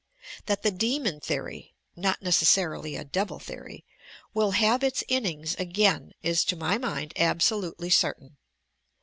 [0.47, 3.85] That the demon theory (not necessarily a devil theory),
[4.33, 8.37] will have its innings again is to my mind absolutely certain.